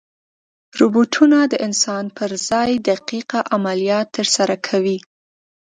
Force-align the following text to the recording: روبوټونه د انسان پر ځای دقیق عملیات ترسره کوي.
روبوټونه 0.79 1.37
د 1.51 1.53
انسان 1.67 2.05
پر 2.17 2.29
ځای 2.49 2.71
دقیق 2.89 3.29
عملیات 3.55 4.07
ترسره 4.17 4.55
کوي. 4.67 4.97